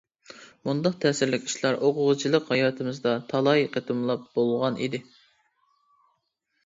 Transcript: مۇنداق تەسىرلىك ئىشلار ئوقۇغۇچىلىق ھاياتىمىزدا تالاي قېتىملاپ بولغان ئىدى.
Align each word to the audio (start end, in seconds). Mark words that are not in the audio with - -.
مۇنداق 0.69 0.95
تەسىرلىك 1.03 1.43
ئىشلار 1.49 1.77
ئوقۇغۇچىلىق 1.89 2.49
ھاياتىمىزدا 2.53 3.13
تالاي 3.35 3.69
قېتىملاپ 3.79 4.27
بولغان 4.39 4.81
ئىدى. 4.87 5.03